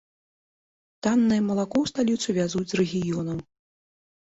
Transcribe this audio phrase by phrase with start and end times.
[1.09, 3.39] Таннае малако ў сталіцу вязуць з рэгіёнаў.